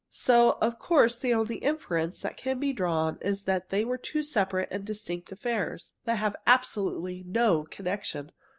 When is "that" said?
2.21-2.35, 3.43-3.69, 6.05-6.15